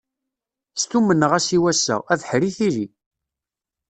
Stummneɣ-as 0.81 1.47
i 1.55 1.59
wass-a, 1.63 1.95
abeḥri 2.13 2.49
tili. 2.57 2.85